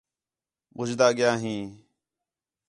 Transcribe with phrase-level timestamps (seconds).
[0.75, 1.63] بھڄدا ڳِیا ہیں